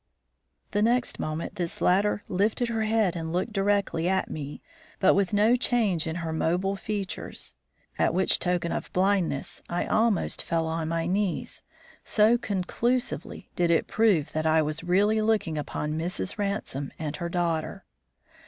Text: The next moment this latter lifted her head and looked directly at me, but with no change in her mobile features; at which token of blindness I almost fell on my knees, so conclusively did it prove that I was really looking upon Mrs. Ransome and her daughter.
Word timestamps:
The 0.71 0.81
next 0.81 1.19
moment 1.19 1.57
this 1.57 1.79
latter 1.79 2.23
lifted 2.27 2.69
her 2.69 2.85
head 2.85 3.15
and 3.15 3.31
looked 3.31 3.53
directly 3.53 4.09
at 4.09 4.31
me, 4.31 4.63
but 4.99 5.13
with 5.13 5.31
no 5.31 5.55
change 5.55 6.07
in 6.07 6.15
her 6.25 6.33
mobile 6.33 6.75
features; 6.75 7.53
at 7.99 8.11
which 8.11 8.39
token 8.39 8.71
of 8.71 8.91
blindness 8.93 9.61
I 9.69 9.85
almost 9.85 10.41
fell 10.41 10.65
on 10.65 10.87
my 10.87 11.05
knees, 11.05 11.61
so 12.03 12.35
conclusively 12.39 13.51
did 13.55 13.69
it 13.69 13.85
prove 13.85 14.31
that 14.33 14.47
I 14.47 14.59
was 14.63 14.83
really 14.83 15.21
looking 15.21 15.55
upon 15.55 15.93
Mrs. 15.99 16.39
Ransome 16.39 16.91
and 16.97 17.17
her 17.17 17.29
daughter. 17.29 17.85